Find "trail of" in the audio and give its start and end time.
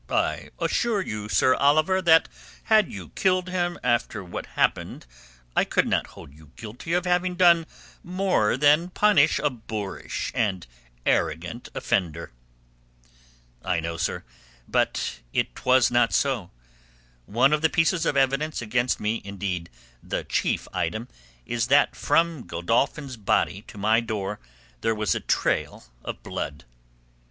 25.19-26.23